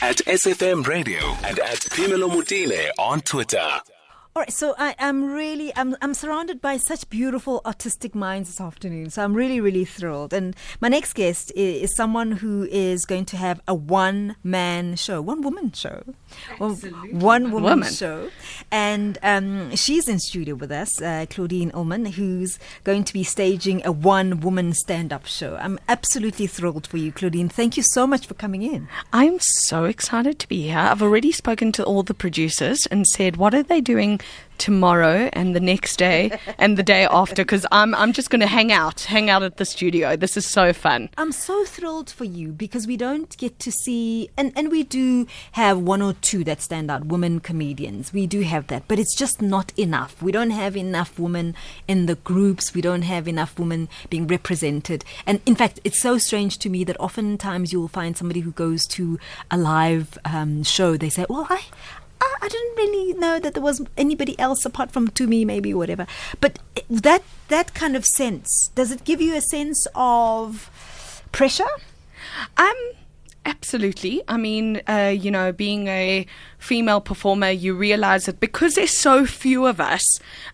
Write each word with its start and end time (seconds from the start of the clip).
at 0.00 0.18
SFM 0.18 0.86
Radio 0.86 1.18
and 1.44 1.58
at 1.58 1.80
Pimelo 1.80 2.30
Mutile 2.30 2.90
on 2.98 3.20
Twitter. 3.20 3.68
All 4.38 4.42
right, 4.42 4.52
so 4.52 4.76
I 4.78 4.94
am 5.00 5.24
really 5.24 5.74
I'm 5.74 5.96
I'm 6.00 6.14
surrounded 6.14 6.60
by 6.60 6.76
such 6.76 7.10
beautiful 7.10 7.60
artistic 7.66 8.14
minds 8.14 8.48
this 8.48 8.60
afternoon. 8.60 9.10
So 9.10 9.24
I'm 9.24 9.34
really 9.34 9.60
really 9.60 9.84
thrilled. 9.84 10.32
And 10.32 10.54
my 10.80 10.86
next 10.86 11.14
guest 11.14 11.50
is, 11.56 11.90
is 11.90 11.96
someone 11.96 12.30
who 12.30 12.68
is 12.70 13.04
going 13.04 13.24
to 13.24 13.36
have 13.36 13.60
a 13.66 13.74
one 13.74 14.36
man 14.44 14.94
show, 14.94 15.20
one 15.20 15.42
woman 15.42 15.72
show, 15.72 16.04
Absolutely. 16.52 17.14
one 17.14 17.50
woman, 17.50 17.62
Woman. 17.80 17.92
show. 17.92 18.30
And 18.70 19.18
um, 19.24 19.74
she's 19.74 20.08
in 20.08 20.20
studio 20.20 20.54
with 20.54 20.70
us, 20.70 21.02
uh, 21.02 21.26
Claudine 21.28 21.72
Ullman, 21.74 22.06
who's 22.06 22.60
going 22.84 23.02
to 23.02 23.12
be 23.12 23.24
staging 23.24 23.84
a 23.84 23.90
one 23.90 24.38
woman 24.38 24.72
stand 24.72 25.12
up 25.12 25.26
show. 25.26 25.56
I'm 25.56 25.80
absolutely 25.88 26.46
thrilled 26.46 26.86
for 26.86 26.98
you, 26.98 27.10
Claudine. 27.10 27.48
Thank 27.48 27.76
you 27.76 27.82
so 27.82 28.06
much 28.06 28.28
for 28.28 28.34
coming 28.34 28.62
in. 28.62 28.86
I'm 29.12 29.40
so 29.40 29.84
excited 29.86 30.38
to 30.38 30.46
be 30.46 30.62
here. 30.68 30.78
I've 30.78 31.02
already 31.02 31.32
spoken 31.32 31.72
to 31.72 31.82
all 31.82 32.04
the 32.04 32.14
producers 32.14 32.86
and 32.86 33.04
said, 33.04 33.36
what 33.36 33.52
are 33.52 33.64
they 33.64 33.80
doing 33.80 34.20
tomorrow 34.58 35.30
and 35.32 35.54
the 35.54 35.60
next 35.60 35.96
day 35.96 36.38
and 36.58 36.76
the 36.76 36.82
day 36.82 37.04
after? 37.04 37.42
Because 37.42 37.64
I'm, 37.72 37.94
I'm 37.94 38.12
just 38.12 38.30
going 38.30 38.40
to 38.40 38.46
hang 38.46 38.72
out, 38.72 39.02
hang 39.02 39.30
out 39.30 39.42
at 39.42 39.56
the 39.56 39.64
studio. 39.64 40.16
This 40.16 40.36
is 40.36 40.46
so 40.46 40.72
fun. 40.72 41.08
I'm 41.16 41.32
so 41.32 41.64
thrilled 41.64 42.10
for 42.10 42.24
you 42.24 42.48
because 42.48 42.86
we 42.86 42.96
don't 42.96 43.34
get 43.38 43.58
to 43.60 43.72
see, 43.72 44.28
and, 44.36 44.52
and 44.56 44.70
we 44.70 44.82
do 44.82 45.26
have 45.52 45.78
one 45.78 46.02
or 46.02 46.14
two 46.14 46.44
that 46.44 46.60
stand 46.60 46.90
out, 46.90 47.06
women 47.06 47.40
comedians. 47.40 48.12
We 48.12 48.26
do 48.26 48.42
have 48.42 48.66
that, 48.66 48.84
but 48.88 48.98
it's 48.98 49.14
just 49.14 49.40
not 49.40 49.72
enough. 49.78 50.20
We 50.20 50.32
don't 50.32 50.50
have 50.50 50.76
enough 50.76 51.18
women 51.18 51.54
in 51.86 52.06
the 52.06 52.16
groups. 52.16 52.74
We 52.74 52.80
don't 52.80 53.02
have 53.02 53.28
enough 53.28 53.58
women 53.58 53.88
being 54.10 54.26
represented. 54.26 55.04
And 55.26 55.40
in 55.46 55.54
fact, 55.54 55.80
it's 55.84 56.00
so 56.00 56.18
strange 56.18 56.58
to 56.58 56.68
me 56.68 56.84
that 56.84 56.98
oftentimes 57.00 57.72
you'll 57.72 57.88
find 57.88 58.16
somebody 58.16 58.40
who 58.40 58.52
goes 58.52 58.86
to 58.88 59.18
a 59.50 59.56
live 59.56 60.18
um, 60.24 60.62
show, 60.62 60.96
they 60.96 61.08
say, 61.08 61.26
Well, 61.28 61.46
I. 61.48 61.62
I 62.20 62.36
I 62.42 62.48
didn't 62.48 62.76
really 62.76 63.12
know 63.14 63.38
that 63.40 63.54
there 63.54 63.62
was 63.62 63.82
anybody 63.96 64.38
else 64.38 64.64
apart 64.64 64.90
from 64.90 65.08
to 65.08 65.26
me, 65.26 65.44
maybe 65.44 65.74
whatever. 65.74 66.06
But 66.40 66.58
that 66.88 67.22
that 67.48 67.74
kind 67.74 67.96
of 67.96 68.04
sense 68.04 68.70
does 68.74 68.90
it 68.90 69.04
give 69.04 69.20
you 69.20 69.34
a 69.34 69.40
sense 69.40 69.86
of 69.94 70.70
pressure? 71.32 71.68
Um, 72.56 72.76
absolutely. 73.44 74.22
I 74.28 74.36
mean, 74.36 74.82
uh, 74.88 75.14
you 75.16 75.30
know, 75.30 75.52
being 75.52 75.88
a 75.88 76.26
female 76.58 77.00
performer, 77.00 77.50
you 77.50 77.74
realize 77.74 78.26
that 78.26 78.40
because 78.40 78.74
there's 78.74 78.96
so 78.96 79.26
few 79.26 79.66
of 79.66 79.80
us, 79.80 80.04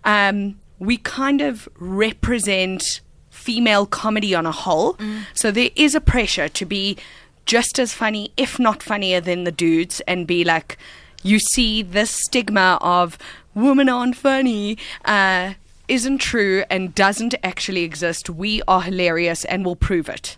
um, 0.04 0.58
we 0.78 0.96
kind 0.96 1.40
of 1.40 1.68
represent 1.78 3.00
female 3.30 3.86
comedy 3.86 4.34
on 4.34 4.46
a 4.46 4.52
whole. 4.52 4.96
So 5.34 5.50
there 5.50 5.70
is 5.76 5.94
a 5.94 6.00
pressure 6.00 6.48
to 6.48 6.64
be 6.64 6.96
just 7.44 7.78
as 7.78 7.92
funny, 7.92 8.32
if 8.36 8.58
not 8.58 8.82
funnier, 8.82 9.20
than 9.20 9.44
the 9.44 9.52
dudes, 9.52 10.00
and 10.08 10.26
be 10.26 10.44
like, 10.44 10.78
you 11.24 11.40
see 11.40 11.82
this 11.82 12.10
stigma 12.10 12.78
of 12.80 13.18
women 13.54 13.88
aren't 13.88 14.16
funny. 14.16 14.78
Uh, 15.04 15.54
isn't 15.88 16.18
true 16.18 16.64
and 16.70 16.94
doesn't 16.94 17.34
actually 17.42 17.82
exist. 17.82 18.30
We 18.30 18.62
are 18.68 18.82
hilarious 18.82 19.44
and 19.44 19.64
we'll 19.64 19.76
prove 19.76 20.08
it. 20.08 20.36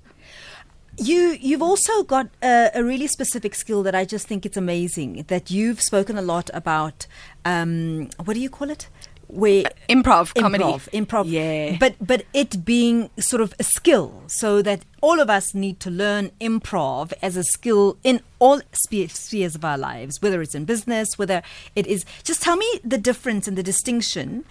You 0.99 1.37
you've 1.39 1.63
also 1.63 2.03
got 2.03 2.29
a, 2.43 2.71
a 2.75 2.83
really 2.83 3.07
specific 3.07 3.55
skill 3.55 3.83
that 3.83 3.95
I 3.95 4.07
just 4.07 4.27
think 4.27 4.47
it's 4.47 4.57
amazing 4.57 5.27
that 5.29 5.51
you've 5.51 5.83
spoken 5.83 6.17
a 6.17 6.23
lot 6.23 6.49
about. 6.55 7.07
Um, 7.45 8.09
what 8.25 8.35
do 8.35 8.41
you 8.41 8.49
call 8.49 8.71
it? 8.71 8.89
Where 9.29 9.67
uh, 9.67 9.71
Improv, 9.89 10.35
comedy. 10.35 10.63
improv, 10.65 10.89
improv. 10.91 11.25
Yeah. 11.27 11.77
But 11.81 11.95
but 12.01 12.25
it 12.33 12.65
being 12.65 13.11
sort 13.19 13.43
of 13.43 13.55
a 13.59 13.65
skill, 13.65 14.23
so 14.29 14.63
that 14.63 14.85
all 15.01 15.19
of 15.21 15.29
us 15.29 15.55
need 15.55 15.81
to 15.81 15.91
learn 15.91 16.31
improv 16.41 17.13
as 17.23 17.37
a 17.37 17.43
skill 17.43 17.97
in 18.05 18.21
all 18.39 18.61
spe- 18.73 19.11
spheres 19.11 19.55
of 19.57 19.65
our 19.65 19.79
lives, 19.79 20.23
whether 20.23 20.41
it's 20.43 20.55
in 20.55 20.65
business, 20.65 21.19
whether 21.19 21.43
it 21.75 21.87
is. 21.87 22.05
Just 22.23 22.43
tell 22.43 22.57
me 22.57 22.81
the 22.85 22.99
difference 22.99 23.49
and 23.49 23.59
the 23.59 23.63
distinction, 23.65 24.45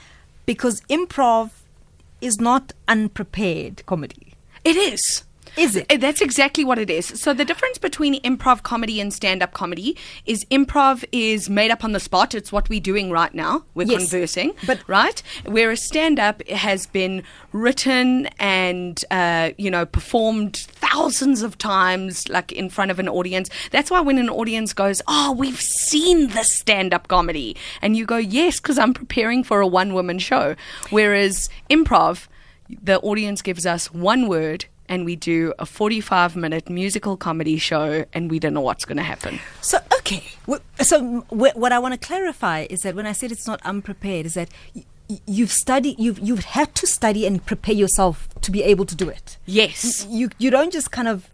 because 0.45 0.81
improv 0.89 1.51
is 2.19 2.39
not 2.39 2.73
unprepared 2.87 3.85
comedy. 3.85 4.33
It 4.63 4.75
is. 4.75 5.23
Is 5.57 5.75
it? 5.75 5.85
Uh, 5.91 5.97
That's 5.97 6.21
exactly 6.21 6.63
what 6.65 6.77
it 6.79 6.89
is. 6.89 7.05
So 7.07 7.33
the 7.33 7.45
difference 7.45 7.77
between 7.77 8.21
improv 8.23 8.63
comedy 8.63 8.99
and 8.99 9.13
stand-up 9.13 9.53
comedy 9.53 9.95
is 10.25 10.45
improv 10.45 11.03
is 11.11 11.49
made 11.49 11.71
up 11.71 11.83
on 11.83 11.91
the 11.93 11.99
spot. 11.99 12.35
It's 12.35 12.51
what 12.51 12.67
we're 12.69 12.79
doing 12.81 13.11
right 13.11 13.33
now. 13.33 13.63
We're 13.73 13.87
Yes. 13.87 13.99
conversing, 14.09 14.53
But- 14.67 14.79
right? 14.87 15.21
Whereas 15.45 15.85
stand-up 15.85 16.47
has 16.49 16.85
been 16.87 17.23
written 17.53 18.27
and 18.39 19.03
uh, 19.11 19.51
you 19.57 19.71
know 19.71 19.85
performed 19.85 20.57
thousands 20.57 21.41
of 21.41 21.57
times, 21.57 22.27
like 22.29 22.51
in 22.51 22.69
front 22.69 22.91
of 22.91 22.99
an 22.99 23.07
audience. 23.07 23.49
That's 23.71 23.89
why 23.89 24.01
when 24.01 24.17
an 24.17 24.29
audience 24.29 24.73
goes, 24.73 25.01
"Oh, 25.07 25.31
we've 25.31 25.61
seen 25.61 26.27
this 26.29 26.53
stand-up 26.59 27.07
comedy," 27.07 27.55
and 27.81 27.95
you 27.95 28.05
go, 28.05 28.17
"Yes," 28.17 28.59
because 28.59 28.77
I'm 28.77 28.93
preparing 28.93 29.43
for 29.43 29.61
a 29.61 29.67
one-woman 29.67 30.19
show. 30.19 30.55
Whereas 30.89 31.49
improv, 31.69 32.27
the 32.69 32.99
audience 32.99 33.41
gives 33.41 33.65
us 33.65 33.93
one 33.93 34.27
word 34.27 34.65
and 34.87 35.05
we 35.05 35.15
do 35.15 35.53
a 35.59 35.65
45 35.65 36.35
minute 36.35 36.69
musical 36.69 37.17
comedy 37.17 37.57
show 37.57 38.05
and 38.13 38.29
we 38.31 38.39
don't 38.39 38.53
know 38.53 38.61
what's 38.61 38.85
going 38.85 38.97
to 38.97 39.03
happen. 39.03 39.39
So 39.61 39.79
okay, 39.99 40.23
so 40.81 41.25
what 41.29 41.71
I 41.71 41.79
want 41.79 41.99
to 41.99 42.07
clarify 42.07 42.67
is 42.69 42.81
that 42.81 42.95
when 42.95 43.05
I 43.07 43.11
said 43.13 43.31
it's 43.31 43.47
not 43.47 43.61
unprepared, 43.63 44.25
is 44.25 44.33
that 44.35 44.49
you've 45.27 45.51
studied, 45.51 45.99
you've 45.99 46.19
you've 46.19 46.45
had 46.45 46.73
to 46.75 46.87
study 46.87 47.25
and 47.25 47.45
prepare 47.45 47.75
yourself 47.75 48.27
to 48.41 48.51
be 48.51 48.63
able 48.63 48.85
to 48.85 48.95
do 48.95 49.09
it. 49.09 49.37
Yes. 49.45 50.05
You 50.09 50.29
you 50.37 50.49
don't 50.49 50.71
just 50.73 50.91
kind 50.91 51.07
of 51.07 51.29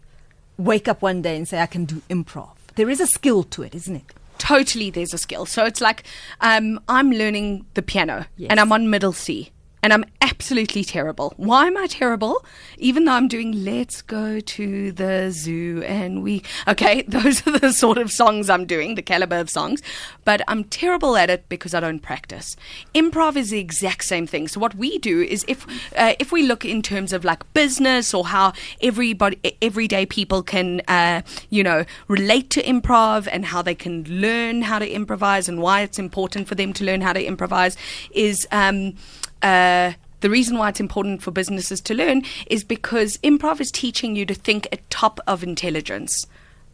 wake 0.58 0.88
up 0.88 1.02
one 1.02 1.22
day 1.22 1.36
and 1.36 1.48
say 1.48 1.60
I 1.60 1.66
can 1.66 1.84
do 1.84 2.02
improv. 2.10 2.50
There 2.76 2.88
is 2.90 3.00
a 3.00 3.06
skill 3.06 3.42
to 3.44 3.62
it, 3.62 3.74
isn't 3.74 3.96
it? 3.96 4.04
Totally, 4.38 4.90
there's 4.90 5.14
a 5.14 5.18
skill. 5.18 5.46
So 5.46 5.64
it's 5.64 5.80
like 5.80 6.04
um, 6.40 6.80
I'm 6.88 7.10
learning 7.12 7.64
the 7.74 7.82
piano 7.82 8.26
Yes. 8.36 8.50
and 8.50 8.58
I'm 8.60 8.72
on 8.72 8.90
middle 8.90 9.12
C. 9.12 9.50
And 9.82 9.92
I'm 9.92 10.04
absolutely 10.20 10.84
terrible. 10.84 11.34
Why 11.36 11.66
am 11.66 11.76
I 11.76 11.88
terrible? 11.88 12.44
Even 12.78 13.04
though 13.04 13.12
I'm 13.12 13.26
doing 13.26 13.64
Let's 13.64 14.00
Go 14.00 14.38
to 14.38 14.92
the 14.92 15.30
Zoo 15.32 15.82
and 15.82 16.22
we. 16.22 16.44
Okay, 16.68 17.02
those 17.08 17.44
are 17.48 17.58
the 17.58 17.72
sort 17.72 17.98
of 17.98 18.12
songs 18.12 18.48
I'm 18.48 18.64
doing, 18.64 18.94
the 18.94 19.02
caliber 19.02 19.38
of 19.38 19.50
songs. 19.50 19.82
But 20.24 20.42
I'm 20.46 20.62
terrible 20.64 21.16
at 21.16 21.30
it 21.30 21.48
because 21.48 21.74
I 21.74 21.80
don't 21.80 21.98
practice. 21.98 22.56
Improv 22.94 23.34
is 23.34 23.50
the 23.50 23.58
exact 23.58 24.04
same 24.04 24.24
thing. 24.26 24.46
So 24.46 24.60
what 24.60 24.76
we 24.76 24.98
do 24.98 25.20
is 25.20 25.44
if 25.48 25.66
uh, 25.96 26.14
if 26.20 26.30
we 26.30 26.44
look 26.44 26.64
in 26.64 26.80
terms 26.80 27.12
of 27.12 27.24
like 27.24 27.52
business 27.52 28.14
or 28.14 28.26
how 28.26 28.52
everybody, 28.80 29.38
everyday 29.60 30.06
people 30.06 30.44
can, 30.44 30.80
uh, 30.86 31.22
you 31.50 31.64
know, 31.64 31.84
relate 32.06 32.50
to 32.50 32.62
improv 32.62 33.28
and 33.30 33.46
how 33.46 33.62
they 33.62 33.74
can 33.74 34.04
learn 34.04 34.62
how 34.62 34.78
to 34.78 34.88
improvise 34.88 35.48
and 35.48 35.60
why 35.60 35.80
it's 35.80 35.98
important 35.98 36.46
for 36.46 36.54
them 36.54 36.72
to 36.72 36.84
learn 36.84 37.00
how 37.00 37.12
to 37.12 37.24
improvise 37.24 37.76
is. 38.12 38.46
Um, 38.52 38.94
uh, 39.42 39.92
the 40.20 40.30
reason 40.30 40.56
why 40.56 40.68
it's 40.68 40.80
important 40.80 41.22
for 41.22 41.30
businesses 41.30 41.80
to 41.82 41.94
learn 41.94 42.22
is 42.46 42.64
because 42.64 43.18
improv 43.18 43.60
is 43.60 43.70
teaching 43.70 44.14
you 44.16 44.24
to 44.26 44.34
think 44.34 44.68
at 44.72 44.88
top 44.88 45.20
of 45.26 45.42
intelligence 45.42 46.26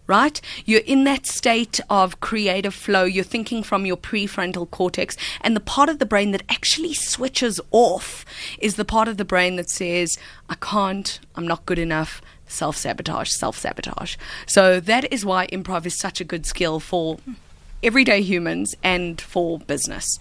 right? 0.09 0.41
You're 0.65 0.81
in 0.81 1.05
that 1.05 1.27
state 1.27 1.79
of 1.89 2.19
creative 2.19 2.75
flow. 2.75 3.05
You're 3.05 3.23
thinking 3.23 3.63
from 3.63 3.87
your 3.87 3.97
prefrontal 3.97 4.69
cortex. 4.71 5.17
And 5.43 5.55
the 5.55 5.61
part 5.61 5.89
of 5.89 6.01
the 6.01 6.07
brain 6.07 6.33
that 6.33 6.43
actually 6.49 6.95
switches 6.95 7.61
off 7.71 8.25
is 8.59 8.75
the 8.75 8.87
part 8.87 9.07
of 9.07 9.19
the 9.19 9.25
brain 9.25 9.57
that 9.57 9.71
says, 9.71 10.19
I 10.49 10.57
can't, 10.57 11.21
I'm 11.37 11.47
not 11.47 11.67
good 11.67 11.79
enough. 11.79 12.21
Self 12.49 12.79
sabotage, 12.79 13.31
self 13.31 13.59
sabotage. 13.59 14.17
So 14.47 14.81
that 14.81 15.13
is 15.13 15.27
why 15.27 15.47
improv 15.49 15.85
is 15.85 15.95
such 15.95 16.23
a 16.23 16.25
good 16.25 16.47
skill 16.47 16.81
for 16.81 17.19
everyday 17.83 18.23
humans 18.23 18.75
and 18.83 19.21
for 19.21 19.59
business. 19.59 20.19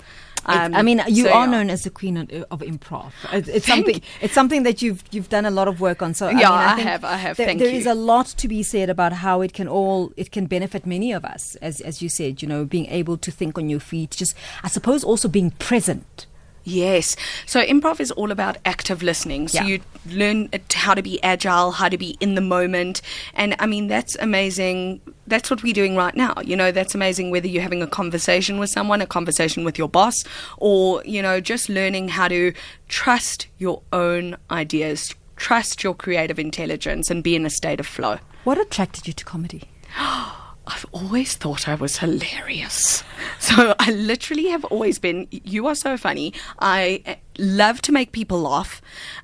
It's- 0.48 0.66
um, 0.66 0.76
I 0.76 0.82
mean, 0.82 1.02
you 1.08 1.26
so, 1.26 1.32
are 1.32 1.46
yeah. 1.46 1.52
known 1.52 1.70
as 1.70 1.84
the 1.84 1.90
queen 1.90 2.18
of, 2.18 2.60
improv. 2.62 3.12
Uh, 3.26 3.38
it's, 3.38 3.48
it's 3.50 3.68
something. 3.68 4.02
It's 4.22 4.34
something 4.34 4.64
that 4.64 4.82
you've 4.82 5.04
you've 5.12 5.30
done 5.30 5.46
a 5.46 5.52
lot 5.52 5.68
of 5.68 5.82
work 5.82 6.02
on. 6.02 6.14
So 6.14 6.30
Yeah, 6.30 6.36
I, 6.36 6.40
mean, 6.40 6.50
I 6.52 6.76
think 6.76 6.88
have, 6.88 7.04
I 7.04 7.18
have. 7.18 7.38
There, 7.38 7.46
Thank 7.48 7.60
there 7.60 7.70
you. 7.70 7.78
is 7.78 7.86
a 7.86 7.94
lot 7.94 8.28
to 8.28 8.48
be 8.48 8.64
said 8.64 8.90
about 8.90 9.14
how 9.14 9.42
it 9.42 9.54
can 9.54 9.68
all 9.68 10.12
it 10.16 10.32
can 10.32 10.46
benefit 10.46 10.86
many 10.86 11.12
of 11.12 11.26
us, 11.26 11.56
as 11.62 11.82
as 11.82 12.02
you 12.02 12.10
said. 12.10 12.42
You 12.42 12.48
know, 12.48 12.66
being 12.66 12.88
able 12.88 13.18
to 13.18 13.32
think 13.32 13.58
on 13.58 13.70
your 13.70 13.80
feet. 13.80 14.12
Just 14.12 14.36
I 14.64 14.68
suppose 14.70 15.04
also 15.04 15.28
being 15.28 15.52
present. 15.52 16.26
Yes. 16.68 17.16
So 17.46 17.64
improv 17.66 18.02
is 18.02 18.12
all 18.12 18.30
about 18.30 18.58
active 18.66 19.02
listening. 19.02 19.48
So 19.48 19.60
Yeah. 19.62 19.68
you 19.68 19.80
learn 20.06 20.50
uh, 20.52 20.58
how 20.74 20.94
to 20.96 21.02
be 21.02 21.24
agile, 21.24 21.72
how 21.72 21.88
to 21.88 21.98
be 21.98 22.18
in 22.20 22.36
the 22.36 22.42
moment. 22.42 23.02
And 23.36 23.56
I 23.58 23.66
mean, 23.66 23.88
that's 23.88 24.18
amazing. 24.20 25.00
That's 25.28 25.50
what 25.50 25.64
we're 25.64 25.74
doing 25.74 25.96
right 25.96 26.14
now. 26.14 26.34
You 26.44 26.58
know, 26.58 26.74
that's 26.74 26.94
amazing 26.94 27.32
whether 27.32 27.48
you're 27.48 27.64
having 27.64 27.82
a 27.82 27.88
conversation 27.88 28.60
with 28.60 28.70
someone, 28.70 29.02
a 29.02 29.08
conversation 29.08 29.64
with 29.64 29.78
your 29.78 29.88
boss, 29.88 30.26
or, 30.58 31.02
you 31.06 31.22
know, 31.22 31.40
just 31.40 31.70
learning 31.70 32.10
how 32.10 32.28
to 32.28 32.52
trust 32.90 33.48
your 33.60 33.82
own 33.94 34.36
ideas, 34.52 35.16
trust 35.38 35.86
your 35.86 35.94
creative 35.96 36.38
intelligence, 36.38 37.10
and 37.10 37.24
be 37.24 37.34
in 37.34 37.46
a 37.46 37.50
state 37.50 37.80
of 37.80 37.88
flow. 37.88 38.20
What 38.44 38.58
attracted 38.58 39.08
you 39.08 39.14
to 39.14 39.24
comedy? 39.24 39.64
I've 40.68 40.86
always 40.92 41.36
thought 41.36 41.68
I 41.68 41.76
was 41.76 41.98
hilarious. 41.98 43.04
So 43.40 43.74
I 43.80 43.92
literally 43.92 44.48
have 44.50 44.66
always 44.66 45.00
been, 45.00 45.28
you 45.32 45.68
are 45.68 45.76
so 45.76 45.98
funny. 45.98 46.34
I 46.60 47.02
eh, 47.06 47.16
love 47.38 47.82
to 47.84 47.92
make 47.92 48.12
people 48.12 48.42
laugh. 48.42 48.82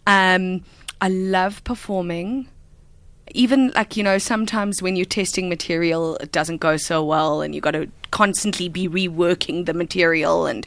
Um, 0.08 0.64
I 1.02 1.10
love 1.10 1.64
performing. 1.64 2.48
even 3.34 3.72
like 3.76 3.98
you 3.98 4.04
know 4.04 4.18
sometimes 4.18 4.82
when 4.82 4.96
you're 4.96 5.06
testing 5.06 5.50
material 5.50 6.18
it 6.18 6.32
doesn't 6.32 6.58
go 6.58 6.78
so 6.78 7.04
well 7.04 7.42
and 7.42 7.56
you 7.56 7.62
got 7.62 7.72
to 7.72 7.90
constantly 8.22 8.68
be 8.80 8.86
reworking 9.00 9.58
the 9.66 9.74
material 9.84 10.38
and 10.52 10.62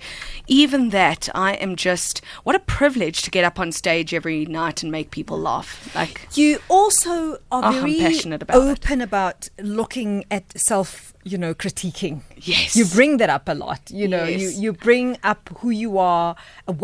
even 0.61 0.83
that 0.91 1.23
i 1.49 1.51
am 1.67 1.73
just 1.89 2.15
what 2.45 2.55
a 2.61 2.63
privilege 2.79 3.19
to 3.23 3.31
get 3.37 3.45
up 3.51 3.57
on 3.65 3.69
stage 3.83 4.11
every 4.19 4.41
night 4.61 4.83
and 4.83 4.91
make 4.99 5.09
people 5.19 5.39
laugh 5.51 5.71
like 6.01 6.17
You 6.35 6.59
also 6.69 7.15
are 7.55 7.63
Oh, 7.67 7.73
very 7.81 7.97
passionate 8.07 8.43
about 8.43 8.57
open 8.71 8.99
about 9.11 9.41
looking 9.81 10.13
at 10.37 10.45
self, 10.71 11.15
you 11.31 11.39
know, 11.43 11.53
critiquing. 11.55 12.17
Yes. 12.53 12.69
You 12.79 12.85
bring 12.99 13.13
that 13.21 13.31
up 13.37 13.49
a 13.49 13.57
lot. 13.65 13.81
You 14.01 14.07
know, 14.15 14.25
you, 14.25 14.49
Yes. 14.49 14.59
you 14.63 14.71
bring 14.89 15.09
up 15.33 15.43
who 15.61 15.71
you 15.83 15.93
are, 15.99 16.31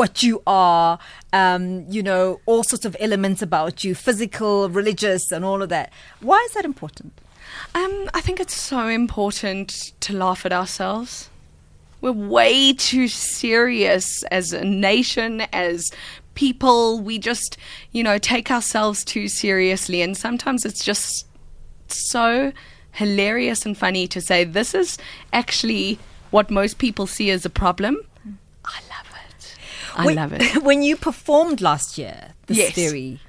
what 0.01 0.15
you 0.27 0.35
are, 0.47 0.99
um, 1.33 1.65
you 1.97 2.03
know, 2.09 2.25
all 2.51 2.63
sorts 2.73 2.85
of 2.89 2.97
elements 3.07 3.41
about 3.43 3.75
you, 3.85 3.95
physical, 4.09 4.55
religious, 4.81 5.25
and 5.35 5.45
all 5.45 5.61
of 5.65 5.69
that. 5.77 5.89
Why 6.29 6.39
is 6.47 6.53
that 6.57 6.65
important? 6.65 7.13
Um, 7.75 8.11
I 8.15 8.21
think 8.21 8.41
it's 8.41 8.55
so 8.55 8.89
important 8.89 9.93
to 10.01 10.13
laugh 10.13 10.45
at 10.45 10.53
ourselves. 10.53 11.31
We're 12.01 12.13
way 12.13 12.73
too 12.73 13.09
serious 13.09 14.23
as 14.25 14.53
a 14.53 14.65
nation, 14.65 15.43
as 15.53 15.93
people. 16.35 17.01
We 17.01 17.19
just, 17.19 17.57
you 17.93 18.03
know, 18.03 18.19
take 18.19 18.51
ourselves 18.51 19.05
too 19.05 19.29
seriously. 19.29 20.03
And 20.03 20.17
sometimes 20.17 20.65
it's 20.65 20.85
just 20.85 21.27
so 21.89 22.53
hilarious 22.93 23.65
and 23.65 23.77
funny 23.79 24.07
to 24.09 24.21
say, 24.21 24.45
this 24.45 24.75
is 24.75 24.99
actually 25.33 25.99
what 26.31 26.51
most 26.51 26.79
people 26.79 27.07
see 27.07 27.31
as 27.31 27.45
a 27.45 27.51
problem. 27.51 27.97
I 28.65 28.81
love 28.91 29.07
it. 29.39 29.57
I 29.97 30.07
when, 30.07 30.17
love 30.17 30.33
it. 30.33 30.63
when 30.63 30.83
you 30.83 30.97
performed 30.97 31.61
last 31.61 31.99
year, 31.99 32.33
this 32.47 32.59
Yes. 32.59 32.75
very 32.75 33.21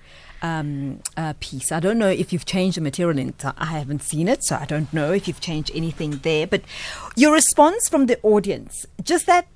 um, 0.43 0.99
uh, 1.17 1.33
piece, 1.39 1.71
I 1.71 1.79
don't 1.79 1.97
know 1.97 2.09
if 2.09 2.31
you've 2.31 2.45
changed 2.45 2.77
the 2.77 2.81
material 2.81 3.17
in 3.17 3.29
it. 3.29 3.43
I 3.57 3.65
haven't 3.65 4.03
seen 4.03 4.27
it, 4.27 4.43
so 4.43 4.57
I 4.57 4.65
don't 4.65 4.93
know 4.93 5.11
if 5.11 5.27
you've 5.27 5.39
changed 5.39 5.71
anything 5.73 6.19
there. 6.21 6.45
But 6.45 6.61
your 7.15 7.33
response 7.33 7.89
from 7.89 8.05
the 8.05 8.19
audience, 8.21 8.85
just 9.01 9.25
that 9.25 9.47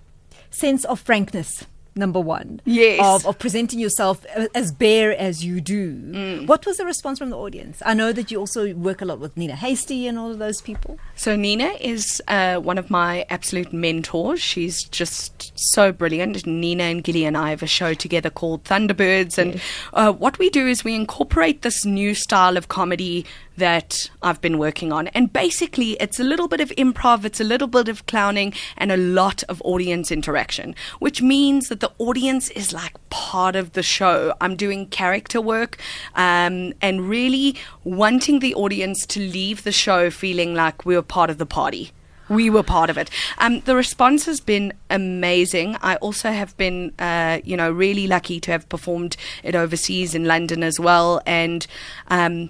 sense 0.49 0.85
of 0.85 0.99
frankness. 0.99 1.65
Number 1.97 2.19
one, 2.19 2.61
Yes. 2.63 2.99
of, 3.03 3.25
of 3.25 3.39
presenting 3.39 3.79
yourself 3.79 4.23
as 4.53 4.71
bare 4.71 5.17
as 5.17 5.43
you 5.43 5.59
do. 5.59 5.93
Mm. 5.93 6.47
What 6.47 6.65
was 6.65 6.77
the 6.77 6.85
response 6.85 7.17
from 7.17 7.31
the 7.31 7.37
audience? 7.37 7.81
I 7.85 7.95
know 7.95 8.13
that 8.13 8.29
you 8.29 8.39
also 8.39 8.73
work 8.75 9.01
a 9.01 9.05
lot 9.05 9.19
with 9.19 9.35
Nina 9.35 9.55
Hastie 9.55 10.05
and 10.07 10.19
all 10.19 10.29
of 10.31 10.37
those 10.37 10.61
people. 10.61 10.99
So 11.15 11.35
Nina 11.35 11.71
is 11.79 12.21
uh, 12.27 12.57
one 12.57 12.77
of 12.77 12.91
my 12.91 13.25
absolute 13.29 13.73
mentors. 13.73 14.39
She's 14.39 14.83
just 14.83 15.51
so 15.55 15.91
brilliant. 15.91 16.45
Nina 16.45 16.83
and 16.83 17.03
Gilly 17.03 17.25
and 17.25 17.35
I 17.35 17.49
have 17.49 17.63
a 17.63 17.67
show 17.67 17.95
together 17.95 18.29
called 18.29 18.63
Thunderbirds, 18.63 19.37
and 19.37 19.59
uh, 19.93 20.11
what 20.11 20.37
we 20.37 20.49
do 20.51 20.67
is 20.67 20.83
we 20.83 20.93
incorporate 20.93 21.63
this 21.63 21.83
new 21.83 22.13
style 22.13 22.57
of 22.57 22.67
comedy 22.67 23.25
that 23.57 24.09
I've 24.21 24.41
been 24.41 24.57
working 24.57 24.91
on. 24.91 25.07
And 25.09 25.31
basically, 25.31 25.91
it's 25.99 26.19
a 26.19 26.23
little 26.23 26.47
bit 26.47 26.61
of 26.61 26.69
improv, 26.71 27.25
it's 27.25 27.39
a 27.39 27.43
little 27.43 27.67
bit 27.67 27.89
of 27.89 28.05
clowning, 28.05 28.53
and 28.77 28.91
a 28.91 28.97
lot 28.97 29.43
of 29.49 29.61
audience 29.65 30.11
interaction, 30.11 30.75
which 30.99 31.21
means 31.21 31.69
that 31.69 31.79
the 31.79 31.91
audience 31.97 32.49
is 32.51 32.73
like 32.73 32.95
part 33.09 33.55
of 33.55 33.73
the 33.73 33.83
show. 33.83 34.33
I'm 34.39 34.55
doing 34.55 34.87
character 34.87 35.41
work 35.41 35.77
um, 36.15 36.73
and 36.81 37.09
really 37.09 37.55
wanting 37.83 38.39
the 38.39 38.55
audience 38.55 39.05
to 39.07 39.19
leave 39.19 39.63
the 39.63 39.71
show 39.71 40.09
feeling 40.09 40.53
like 40.53 40.85
we 40.85 40.95
were 40.95 41.01
part 41.01 41.29
of 41.29 41.37
the 41.37 41.45
party. 41.45 41.91
We 42.29 42.49
were 42.49 42.63
part 42.63 42.89
of 42.89 42.97
it. 42.97 43.09
Um, 43.37 43.61
the 43.61 43.75
response 43.75 44.25
has 44.25 44.41
been 44.41 44.73
amazing. 44.89 45.77
I 45.81 45.95
also 45.97 46.31
have 46.31 46.55
been, 46.57 46.91
uh, 46.99 47.39
you 47.43 47.55
know, 47.55 47.71
really 47.71 48.05
lucky 48.05 48.41
to 48.41 48.51
have 48.51 48.67
performed 48.67 49.15
it 49.43 49.55
overseas 49.55 50.13
in 50.13 50.25
London 50.25 50.61
as 50.61 50.77
well. 50.77 51.21
And 51.25 51.65
um, 52.09 52.49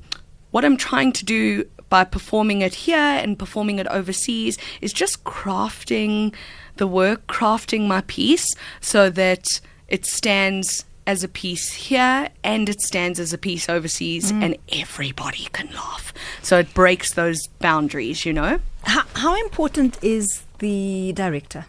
what 0.57 0.65
I'm 0.65 0.75
trying 0.75 1.11
to 1.11 1.23
do 1.23 1.69
by 1.87 2.03
performing 2.03 2.63
it 2.63 2.73
here 2.73 2.97
and 2.97 3.37
performing 3.37 3.77
it 3.77 3.85
overseas 3.89 4.57
is 4.81 4.91
just 4.91 5.23
crafting 5.23 6.33
the 6.77 6.87
work, 6.87 7.27
crafting 7.27 7.87
my 7.87 8.01
piece 8.07 8.55
so 8.81 9.11
that 9.11 9.61
it 9.87 10.03
stands 10.03 10.83
as 11.05 11.23
a 11.23 11.27
piece 11.27 11.73
here 11.73 12.29
and 12.43 12.69
it 12.69 12.81
stands 12.81 13.19
as 13.19 13.33
a 13.33 13.37
piece 13.37 13.69
overseas 13.69 14.31
mm. 14.31 14.43
and 14.43 14.57
everybody 14.69 15.47
can 15.53 15.67
laugh. 15.75 16.11
So 16.41 16.57
it 16.57 16.73
breaks 16.73 17.13
those 17.13 17.45
boundaries, 17.59 18.25
you 18.25 18.33
know? 18.33 18.59
How, 18.81 19.03
how 19.13 19.39
important 19.39 20.03
is 20.03 20.41
the 20.57 21.13
director? 21.13 21.67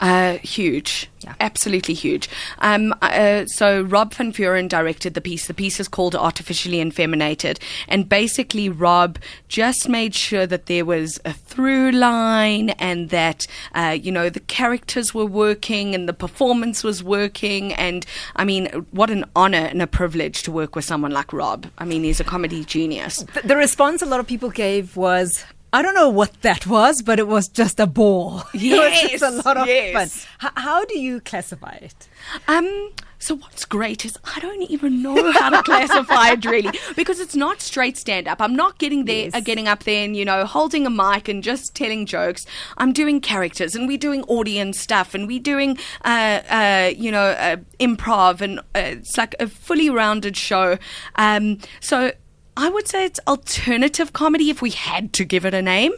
Uh, 0.00 0.38
huge. 0.38 1.10
Yeah. 1.20 1.34
Absolutely 1.40 1.94
huge. 1.94 2.28
Um, 2.60 2.94
uh, 3.02 3.46
so 3.46 3.82
Rob 3.82 4.14
Van 4.14 4.32
Vuuren 4.32 4.68
directed 4.68 5.14
the 5.14 5.20
piece. 5.20 5.48
The 5.48 5.54
piece 5.54 5.80
is 5.80 5.88
called 5.88 6.14
Artificially 6.14 6.78
Infeminated. 6.78 7.58
And 7.88 8.08
basically, 8.08 8.68
Rob 8.68 9.18
just 9.48 9.88
made 9.88 10.14
sure 10.14 10.46
that 10.46 10.66
there 10.66 10.84
was 10.84 11.20
a 11.24 11.32
through 11.32 11.90
line 11.90 12.70
and 12.70 13.10
that, 13.10 13.48
uh, 13.74 13.96
you 14.00 14.12
know, 14.12 14.30
the 14.30 14.40
characters 14.40 15.12
were 15.12 15.26
working 15.26 15.94
and 15.94 16.08
the 16.08 16.12
performance 16.12 16.84
was 16.84 17.02
working. 17.02 17.72
And 17.74 18.06
I 18.36 18.44
mean, 18.44 18.66
what 18.92 19.10
an 19.10 19.24
honor 19.34 19.58
and 19.58 19.82
a 19.82 19.88
privilege 19.88 20.44
to 20.44 20.52
work 20.52 20.76
with 20.76 20.84
someone 20.84 21.10
like 21.10 21.32
Rob. 21.32 21.66
I 21.78 21.84
mean, 21.84 22.04
he's 22.04 22.20
a 22.20 22.24
comedy 22.24 22.64
genius. 22.64 23.24
The, 23.34 23.48
the 23.48 23.56
response 23.56 24.00
a 24.02 24.06
lot 24.06 24.20
of 24.20 24.28
people 24.28 24.50
gave 24.50 24.96
was, 24.96 25.44
I 25.72 25.82
don't 25.82 25.94
know 25.94 26.08
what 26.08 26.40
that 26.42 26.66
was, 26.66 27.02
but 27.02 27.18
it 27.18 27.26
was 27.28 27.46
just 27.48 27.78
a 27.78 27.86
ball. 27.86 28.42
it 28.54 29.12
was 29.12 29.22
a 29.22 29.42
lot 29.42 29.56
of 29.58 29.66
yes. 29.66 29.92
fun. 29.92 30.48
H- 30.48 30.52
how 30.56 30.84
do 30.86 30.98
you 30.98 31.20
classify 31.20 31.72
it? 31.82 32.08
Um, 32.46 32.92
so 33.18 33.34
what's 33.36 33.64
great 33.66 34.04
is 34.04 34.16
I 34.34 34.40
don't 34.40 34.62
even 34.62 35.02
know 35.02 35.30
how 35.32 35.50
to 35.50 35.62
classify 35.62 36.30
it 36.30 36.44
really 36.46 36.70
because 36.96 37.20
it's 37.20 37.36
not 37.36 37.60
straight 37.60 37.96
stand 37.98 38.28
up. 38.28 38.40
I'm 38.40 38.56
not 38.56 38.78
getting 38.78 39.04
there, 39.04 39.24
Yes. 39.24 39.34
uh, 39.34 39.40
getting 39.40 39.68
up 39.68 39.84
there 39.84 40.04
and 40.04 40.16
you 40.16 40.24
know 40.24 40.46
holding 40.46 40.86
a 40.86 40.90
mic 40.90 41.28
and 41.28 41.42
just 41.42 41.74
telling 41.74 42.06
jokes. 42.06 42.46
I'm 42.78 42.92
doing 42.92 43.20
characters 43.20 43.74
and 43.74 43.86
we're 43.86 43.98
doing 43.98 44.22
audience 44.24 44.80
stuff 44.80 45.14
and 45.14 45.26
we're 45.26 45.38
doing 45.40 45.76
uh, 46.04 46.40
uh, 46.48 46.92
you 46.96 47.10
know 47.10 47.26
uh, 47.30 47.56
improv 47.78 48.40
and 48.40 48.60
uh, 48.60 48.62
it's 48.74 49.18
like 49.18 49.34
a 49.38 49.48
fully 49.48 49.90
rounded 49.90 50.36
show. 50.36 50.78
Um, 51.16 51.58
so. 51.80 52.12
I 52.58 52.68
would 52.68 52.88
say 52.88 53.04
it's 53.04 53.20
alternative 53.28 54.12
comedy 54.12 54.50
if 54.50 54.60
we 54.60 54.70
had 54.70 55.12
to 55.12 55.24
give 55.24 55.46
it 55.46 55.54
a 55.54 55.62
name. 55.62 55.92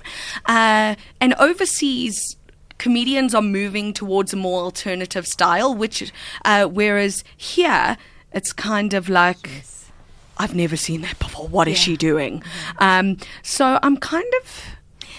Uh, 0.45 0.95
and 1.19 1.33
overseas, 1.39 2.37
comedians 2.77 3.35
are 3.35 3.41
moving 3.43 3.95
towards 3.95 4.35
a 4.35 4.37
more 4.37 4.61
alternative 4.63 5.27
style, 5.27 5.75
which, 5.75 6.13
uh, 6.45 6.67
whereas 6.67 7.25
here, 7.35 7.97
it's 8.33 8.53
kind 8.53 8.93
of 8.93 9.09
like. 9.09 9.65
I've 10.37 10.55
never 10.55 10.77
seen 10.77 11.01
that 11.01 11.19
before. 11.19 11.49
What 11.49 11.67
is 11.67 11.79
she 11.79 11.97
doing? 11.97 12.43
Um, 12.79 13.17
so 13.43 13.79
I'm 13.83 13.97
kind 13.97 14.31
of 14.43 14.65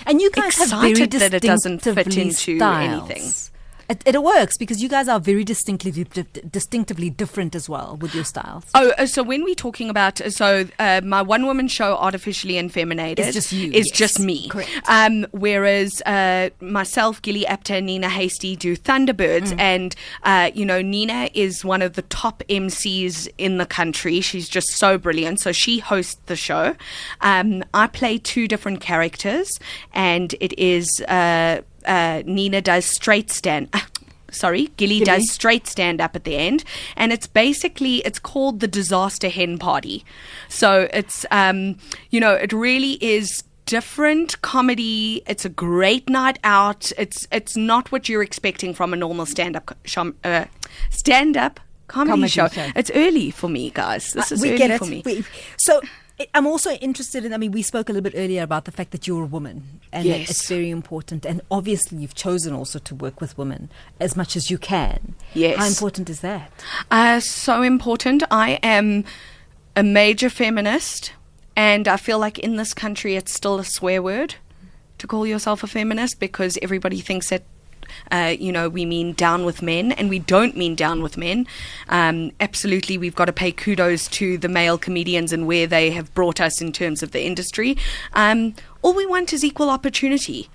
And 0.05 0.21
you 0.21 0.29
guys 0.31 0.57
have 0.57 0.69
very 0.69 0.91
Excited 0.91 1.11
that 1.13 1.33
it 1.33 1.41
doesn't 1.41 1.79
fit 1.79 2.17
into 2.17 2.57
styles. 2.57 3.09
anything. 3.09 3.31
It, 3.91 4.03
it 4.05 4.23
works 4.23 4.57
because 4.57 4.81
you 4.81 4.87
guys 4.89 5.07
are 5.07 5.19
very 5.19 5.43
distinctly 5.43 5.91
distinctively 6.49 7.09
different 7.09 7.55
as 7.55 7.67
well 7.67 7.97
with 7.99 8.15
your 8.15 8.23
styles. 8.23 8.63
Oh, 8.73 8.91
uh, 8.97 9.05
so 9.05 9.21
when 9.21 9.43
we're 9.43 9.55
talking 9.55 9.89
about 9.89 10.19
so 10.31 10.65
uh, 10.79 11.01
my 11.03 11.21
one 11.21 11.45
woman 11.45 11.67
show, 11.67 11.97
artificially 11.97 12.57
infeminated, 12.57 13.25
It's 13.25 13.33
just 13.35 13.51
you, 13.51 13.71
is 13.71 13.87
yes. 13.87 13.97
just 13.97 14.19
me. 14.19 14.47
Correct. 14.49 14.69
Um, 14.87 15.27
whereas 15.31 16.01
uh, 16.05 16.49
myself, 16.61 17.21
Gilly 17.21 17.45
Apter, 17.45 17.75
and 17.75 17.85
Nina 17.85 18.09
Hastie 18.09 18.55
do 18.55 18.75
Thunderbirds, 18.77 19.51
Mm. 19.51 19.59
and 19.59 19.95
uh, 20.23 20.51
you 20.53 20.65
know 20.65 20.81
Nina 20.81 21.29
is 21.33 21.65
one 21.65 21.81
of 21.81 21.93
the 21.93 22.03
top 22.03 22.43
MCs 22.49 23.27
in 23.37 23.57
the 23.57 23.65
country. 23.65 24.21
She's 24.21 24.47
just 24.47 24.69
so 24.69 24.97
brilliant. 24.97 25.39
So 25.41 25.51
she 25.51 25.79
hosts 25.79 26.17
the 26.27 26.35
show. 26.35 26.75
Um, 27.21 27.63
I 27.73 27.87
play 27.87 28.17
two 28.17 28.47
different 28.47 28.79
characters, 28.81 29.59
and 29.93 30.33
it 30.39 30.57
is 30.57 31.01
uh, 31.07 31.61
uh, 31.85 32.23
Nina 32.25 32.61
does 32.61 32.85
straight 32.85 33.31
stand. 33.31 33.69
Sorry, 34.31 34.67
Gilly, 34.77 34.99
Gilly. 34.99 35.05
does 35.05 35.29
straight 35.31 35.67
stand 35.67 35.99
up 35.99 36.15
at 36.15 36.23
the 36.23 36.37
end 36.37 36.63
and 36.95 37.11
it's 37.11 37.27
basically 37.27 37.97
it's 37.97 38.17
called 38.17 38.61
the 38.61 38.67
disaster 38.67 39.27
hen 39.27 39.57
party 39.57 40.05
so 40.47 40.87
it's 40.93 41.25
um 41.31 41.75
you 42.11 42.21
know 42.21 42.31
it 42.35 42.53
really 42.53 42.93
is 43.03 43.43
different 43.65 44.41
comedy 44.41 45.21
it's 45.27 45.43
a 45.43 45.49
great 45.49 46.09
night 46.09 46.39
out 46.45 46.93
it's 46.97 47.27
it's 47.33 47.57
not 47.57 47.91
what 47.91 48.07
you're 48.07 48.23
expecting 48.23 48.73
from 48.73 48.93
a 48.93 48.95
normal 48.95 49.25
stand 49.25 49.57
up 49.57 49.65
co- 49.65 50.13
uh, 50.23 50.45
stand 50.89 51.35
up 51.35 51.59
comedy, 51.89 52.11
Comedy 52.11 52.29
show. 52.29 52.47
show. 52.47 52.69
it's 52.73 52.91
early 52.95 53.31
for 53.31 53.49
me 53.49 53.69
guys 53.69 54.13
this 54.13 54.31
Uh, 54.31 54.35
is 54.35 54.45
early 54.45 54.77
for 54.77 54.85
me 54.85 55.01
We- 55.05 55.25
so 55.57 55.81
I'm 56.33 56.47
also 56.47 56.71
interested 56.71 57.25
in. 57.25 57.33
I 57.33 57.37
mean, 57.37 57.51
we 57.51 57.61
spoke 57.61 57.89
a 57.89 57.93
little 57.93 58.03
bit 58.09 58.17
earlier 58.17 58.43
about 58.43 58.65
the 58.65 58.71
fact 58.71 58.91
that 58.91 59.07
you're 59.07 59.23
a 59.23 59.27
woman, 59.27 59.79
and 59.91 60.05
Yes. 60.05 60.29
it's 60.29 60.47
very 60.47 60.69
important. 60.69 61.25
And 61.25 61.41
obviously, 61.49 61.97
you've 61.99 62.15
chosen 62.15 62.53
also 62.53 62.79
to 62.79 62.95
work 62.95 63.21
with 63.21 63.37
women 63.37 63.69
as 63.99 64.15
much 64.15 64.35
as 64.35 64.49
you 64.51 64.57
can. 64.57 65.15
Yes. 65.33 65.57
How 65.57 65.67
important 65.67 66.09
is 66.09 66.21
that? 66.21 66.51
Uh, 66.89 67.19
so 67.19 67.61
important. 67.61 68.23
I 68.31 68.59
am 68.63 69.03
a 69.75 69.83
major 69.83 70.29
feminist, 70.29 71.13
and 71.55 71.87
I 71.87 71.97
feel 71.97 72.19
like 72.19 72.39
in 72.39 72.55
this 72.57 72.73
country 72.73 73.15
it's 73.15 73.33
still 73.33 73.59
a 73.59 73.65
swear 73.65 74.01
word 74.01 74.35
to 74.97 75.07
call 75.07 75.25
yourself 75.25 75.63
a 75.63 75.67
feminist 75.67 76.19
because 76.19 76.57
everybody 76.61 76.99
thinks 77.01 77.29
that 77.29 77.43
uh, 78.11 78.35
you 78.39 78.51
know, 78.51 78.69
we 78.69 78.85
mean 78.85 79.13
down 79.13 79.45
with 79.45 79.61
men, 79.61 79.91
and 79.93 80.09
we 80.09 80.19
don't 80.19 80.55
mean 80.55 80.75
down 80.75 81.01
with 81.01 81.17
men. 81.17 81.47
Um, 81.89 82.31
absolutely, 82.39 82.97
we've 82.97 83.15
got 83.15 83.25
to 83.25 83.33
pay 83.33 83.51
kudos 83.51 84.07
to 84.09 84.37
the 84.37 84.49
male 84.49 84.77
comedians 84.77 85.33
and 85.33 85.47
where 85.47 85.67
they 85.67 85.91
have 85.91 86.13
brought 86.13 86.39
us 86.39 86.61
in 86.61 86.71
terms 86.71 87.03
of 87.03 87.11
the 87.11 87.23
industry. 87.23 87.77
Um, 88.13 88.55
all 88.81 88.93
we 88.93 89.05
want 89.05 89.33
is 89.33 89.43
equal 89.43 89.69
opportunity. 89.69 90.49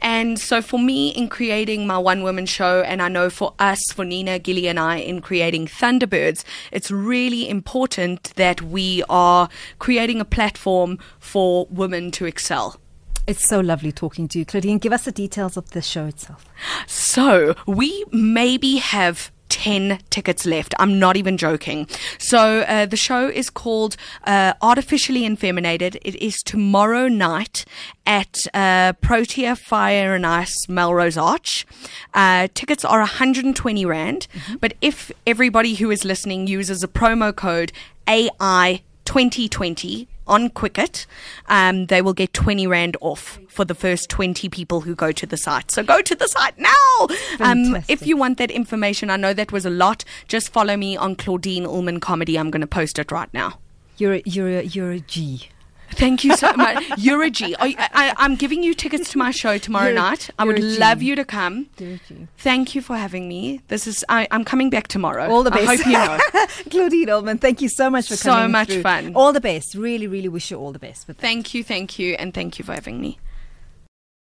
And 0.00 0.38
so 0.38 0.62
for 0.62 0.78
me 0.78 1.08
in 1.10 1.28
creating 1.28 1.86
my 1.86 1.98
one 1.98 2.22
woman 2.22 2.46
show, 2.46 2.82
and 2.82 3.02
I 3.02 3.08
know 3.08 3.30
for 3.30 3.54
us, 3.58 3.80
for 3.92 4.04
Nina, 4.04 4.38
Gilly, 4.38 4.68
and 4.68 4.78
I 4.78 4.96
in 4.96 5.20
creating 5.20 5.66
Thunderbirds, 5.66 6.44
it's 6.70 6.90
really 6.90 7.48
important 7.48 8.32
that 8.36 8.62
we 8.62 9.02
are 9.08 9.48
creating 9.78 10.20
a 10.20 10.24
platform 10.24 10.98
for 11.18 11.66
women 11.70 12.10
to 12.12 12.26
excel. 12.26 12.76
It's 13.26 13.46
so 13.48 13.60
lovely 13.60 13.92
talking 13.92 14.26
to 14.28 14.38
you, 14.38 14.44
Claudine. 14.44 14.78
Give 14.78 14.92
us 14.92 15.04
the 15.04 15.12
details 15.12 15.56
of 15.56 15.70
the 15.70 15.80
show 15.80 16.06
itself. 16.06 16.44
So 16.88 17.54
we 17.66 18.04
maybe 18.10 18.76
have 18.76 19.30
10 19.48 20.00
tickets 20.10 20.44
left. 20.44 20.74
I'm 20.80 20.98
not 20.98 21.16
even 21.16 21.36
joking. 21.36 21.86
So 22.18 22.60
uh, 22.60 22.86
the 22.86 22.96
show 22.96 23.28
is 23.28 23.48
called 23.48 23.96
uh, 24.24 24.54
Artificially 24.60 25.24
Infeminated. 25.24 25.98
It 26.02 26.16
is 26.16 26.42
tomorrow 26.42 27.06
night 27.06 27.64
at 28.06 28.38
uh, 28.54 28.94
Protea 28.94 29.54
Fire 29.54 30.16
and 30.16 30.26
Ice 30.26 30.68
Melrose 30.68 31.16
Arch. 31.16 31.64
Uh, 32.14 32.48
tickets 32.54 32.84
are 32.84 33.00
120 33.00 33.84
Rand, 33.84 34.26
but 34.58 34.74
if 34.80 35.12
everybody 35.26 35.74
who 35.74 35.90
is 35.92 36.04
listening 36.04 36.48
uses 36.48 36.82
a 36.82 36.88
promo 36.88 37.34
code 37.36 37.72
AI 38.08 38.82
2020 39.04 40.08
on 40.26 40.50
Quicket, 40.50 41.06
um, 41.48 41.86
they 41.86 42.02
will 42.02 42.12
get 42.12 42.32
20 42.32 42.66
Rand 42.66 42.96
off 43.00 43.38
for 43.48 43.64
the 43.64 43.74
first 43.74 44.08
20 44.10 44.48
people 44.48 44.82
who 44.82 44.94
go 44.94 45.12
to 45.12 45.26
the 45.26 45.36
site. 45.36 45.70
So 45.70 45.82
go 45.82 46.02
to 46.02 46.14
the 46.14 46.28
site 46.28 46.58
now. 46.58 47.06
Um, 47.40 47.82
if 47.88 48.06
you 48.06 48.16
want 48.16 48.38
that 48.38 48.50
information, 48.50 49.10
I 49.10 49.16
know 49.16 49.34
that 49.34 49.52
was 49.52 49.66
a 49.66 49.70
lot. 49.70 50.04
Just 50.28 50.52
follow 50.52 50.76
me 50.76 50.96
on 50.96 51.16
Claudine 51.16 51.66
Ullman 51.66 52.00
Comedy. 52.00 52.38
I'm 52.38 52.50
going 52.50 52.60
to 52.60 52.66
post 52.66 52.98
it 52.98 53.10
right 53.10 53.32
now. 53.34 53.58
You're 53.96 54.14
a, 54.14 54.22
you're 54.24 54.48
a, 54.48 54.62
you're 54.62 54.92
a 54.92 55.00
G. 55.00 55.48
Thank 55.94 56.24
you 56.24 56.36
so 56.36 56.52
much. 56.54 56.82
You're 56.98 57.22
a 57.22 57.30
G. 57.30 57.54
Are 57.56 57.66
you- 57.68 57.76
I, 57.78 58.14
I'm 58.16 58.34
giving 58.36 58.62
you 58.62 58.74
tickets 58.74 59.10
to 59.12 59.18
my 59.18 59.30
show 59.30 59.58
tomorrow 59.58 59.92
night. 59.92 60.30
I 60.38 60.44
would 60.44 60.58
love 60.62 61.02
you 61.02 61.14
to 61.16 61.24
come. 61.24 61.68
You're 61.78 61.94
a 61.94 62.00
G. 62.08 62.28
Thank 62.38 62.74
you 62.74 62.82
for 62.82 62.96
having 62.96 63.28
me. 63.28 63.60
This 63.68 63.86
is 63.86 64.04
I, 64.08 64.26
I'm 64.30 64.44
coming 64.44 64.70
back 64.70 64.88
tomorrow. 64.88 65.28
All 65.28 65.42
the 65.42 65.50
best. 65.50 65.68
I 65.68 65.76
hope 65.76 65.86
you 65.86 65.92
know. 65.92 66.46
Claudine 66.70 67.10
Ullman, 67.10 67.38
thank 67.38 67.60
you 67.60 67.68
so 67.68 67.88
much 67.90 68.08
for 68.08 68.16
So 68.16 68.30
coming. 68.30 68.48
So 68.48 68.52
much 68.52 68.68
through. 68.68 68.82
fun. 68.82 69.12
All 69.14 69.32
the 69.32 69.40
best. 69.40 69.74
Really, 69.74 70.06
really 70.06 70.28
wish 70.28 70.50
you 70.50 70.58
all 70.58 70.72
the 70.72 70.78
best. 70.78 71.06
Thank 71.06 71.54
you, 71.54 71.62
thank 71.64 71.98
you, 71.98 72.14
and 72.14 72.32
thank 72.34 72.58
you 72.58 72.64
for 72.64 72.72
having 72.74 73.00
me. 73.00 73.18